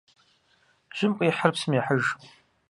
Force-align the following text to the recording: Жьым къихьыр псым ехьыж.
Жьым 0.97 1.11
къихьыр 1.17 1.51
псым 1.53 1.71
ехьыж. 1.79 2.05